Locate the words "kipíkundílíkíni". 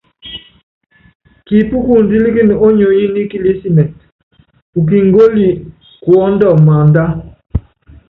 1.45-2.55